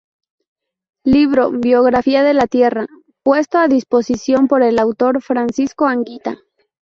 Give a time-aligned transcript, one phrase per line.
[1.05, 2.87] Libro "biografía de la Tierra"
[3.21, 6.39] puesto a disposición por el autor, Francisco Anguita